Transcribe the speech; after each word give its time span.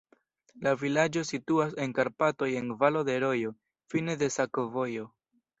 La 0.67 0.71
vilaĝo 0.83 1.23
situas 1.31 1.75
en 1.85 1.93
Karpatoj 1.99 2.49
en 2.63 2.73
valo 2.81 3.07
de 3.11 3.21
rojo, 3.27 3.55
fine 3.95 4.21
de 4.23 4.35
sakovojo. 4.39 5.07